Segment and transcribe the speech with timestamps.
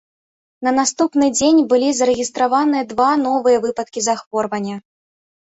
[0.67, 4.75] На наступны дзень былі зарэгістраваныя два новыя выпадкі захворвання.